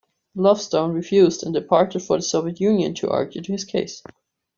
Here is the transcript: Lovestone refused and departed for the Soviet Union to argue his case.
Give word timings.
Lovestone 0.35 0.95
refused 0.95 1.43
and 1.43 1.53
departed 1.53 2.01
for 2.01 2.17
the 2.17 2.23
Soviet 2.23 2.59
Union 2.59 2.95
to 2.95 3.11
argue 3.11 3.43
his 3.47 3.63
case. 3.63 4.01